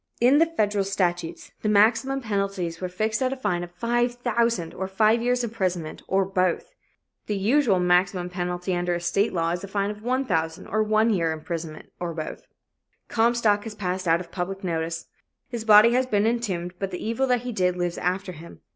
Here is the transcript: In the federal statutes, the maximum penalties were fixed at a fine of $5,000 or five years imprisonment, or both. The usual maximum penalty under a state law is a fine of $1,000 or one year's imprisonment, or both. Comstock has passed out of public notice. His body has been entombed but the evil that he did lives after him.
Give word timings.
In 0.19 0.39
the 0.39 0.47
federal 0.47 0.83
statutes, 0.83 1.51
the 1.61 1.69
maximum 1.69 2.21
penalties 2.21 2.81
were 2.81 2.89
fixed 2.89 3.21
at 3.21 3.31
a 3.31 3.35
fine 3.37 3.63
of 3.63 3.79
$5,000 3.79 4.75
or 4.75 4.87
five 4.87 5.21
years 5.21 5.43
imprisonment, 5.43 6.01
or 6.07 6.25
both. 6.25 6.73
The 7.27 7.35
usual 7.37 7.79
maximum 7.79 8.27
penalty 8.27 8.75
under 8.75 8.95
a 8.95 8.99
state 8.99 9.31
law 9.31 9.51
is 9.51 9.63
a 9.63 9.67
fine 9.67 9.91
of 9.91 9.99
$1,000 9.99 10.71
or 10.71 10.81
one 10.81 11.11
year's 11.11 11.33
imprisonment, 11.37 11.91
or 11.99 12.15
both. 12.15 12.47
Comstock 13.09 13.63
has 13.65 13.75
passed 13.75 14.07
out 14.07 14.19
of 14.19 14.31
public 14.31 14.63
notice. 14.63 15.05
His 15.49 15.65
body 15.65 15.91
has 15.93 16.07
been 16.07 16.25
entombed 16.25 16.73
but 16.79 16.89
the 16.89 17.05
evil 17.07 17.27
that 17.27 17.41
he 17.41 17.51
did 17.51 17.75
lives 17.77 17.99
after 17.99 18.31
him. 18.31 18.61